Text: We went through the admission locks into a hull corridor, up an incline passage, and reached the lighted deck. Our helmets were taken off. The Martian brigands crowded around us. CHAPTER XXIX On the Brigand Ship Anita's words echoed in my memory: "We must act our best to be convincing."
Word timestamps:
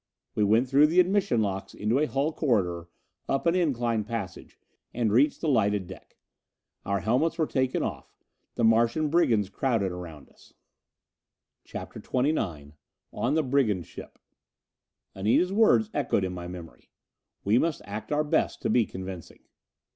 We 0.33 0.43
went 0.43 0.67
through 0.67 0.87
the 0.87 0.99
admission 0.99 1.43
locks 1.43 1.75
into 1.75 1.99
a 1.99 2.07
hull 2.07 2.33
corridor, 2.33 2.89
up 3.29 3.45
an 3.45 3.53
incline 3.53 4.03
passage, 4.03 4.57
and 4.95 5.13
reached 5.13 5.41
the 5.41 5.47
lighted 5.47 5.85
deck. 5.85 6.17
Our 6.83 7.01
helmets 7.01 7.37
were 7.37 7.45
taken 7.45 7.83
off. 7.83 8.11
The 8.55 8.63
Martian 8.63 9.09
brigands 9.11 9.47
crowded 9.51 9.91
around 9.91 10.27
us. 10.31 10.55
CHAPTER 11.65 11.99
XXIX 11.99 12.71
On 13.13 13.35
the 13.35 13.43
Brigand 13.43 13.85
Ship 13.85 14.17
Anita's 15.13 15.53
words 15.53 15.91
echoed 15.93 16.23
in 16.23 16.33
my 16.33 16.47
memory: 16.47 16.89
"We 17.43 17.59
must 17.59 17.83
act 17.85 18.11
our 18.11 18.23
best 18.23 18.59
to 18.63 18.71
be 18.71 18.87
convincing." 18.87 19.43